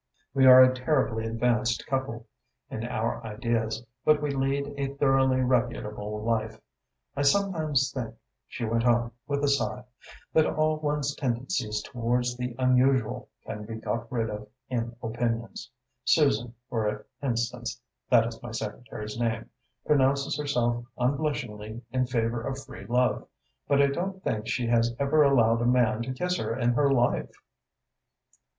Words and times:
We 0.33 0.47
are 0.47 0.63
a 0.63 0.73
terribly 0.73 1.27
advanced 1.27 1.85
couple, 1.85 2.25
in 2.71 2.83
our 2.87 3.23
ideas, 3.23 3.85
but 4.03 4.19
we 4.19 4.31
lead 4.31 4.73
a 4.75 4.95
thoroughly 4.95 5.41
reputable 5.41 6.23
life. 6.23 6.59
I 7.15 7.21
sometimes 7.21 7.91
think," 7.93 8.15
she 8.47 8.65
went 8.65 8.83
on, 8.87 9.11
with 9.27 9.43
a 9.43 9.47
sigh, 9.47 9.83
"that 10.33 10.47
all 10.47 10.79
one's 10.79 11.13
tendencies 11.15 11.83
towards 11.83 12.35
the 12.35 12.55
unusual 12.57 13.29
can 13.45 13.63
be 13.63 13.75
got 13.75 14.11
rid 14.11 14.31
of 14.31 14.47
in 14.69 14.95
opinions. 15.03 15.69
Susan, 16.03 16.55
for 16.67 17.05
instance 17.21 17.79
that 18.09 18.25
is 18.25 18.41
my 18.41 18.49
secretary's 18.49 19.19
name 19.19 19.51
pronounces 19.85 20.35
herself 20.35 20.83
unblushingly 20.97 21.83
in 21.91 22.07
favour 22.07 22.41
of 22.41 22.65
free 22.65 22.85
love, 22.87 23.27
but 23.67 23.79
I 23.79 23.85
don't 23.85 24.23
think 24.23 24.47
she 24.47 24.65
has 24.65 24.95
ever 24.97 25.21
allowed 25.21 25.61
a 25.61 25.67
man 25.67 26.01
to 26.01 26.11
kiss 26.11 26.37
her 26.39 26.57
in 26.57 26.71
her 26.73 26.91
life." 26.91 27.29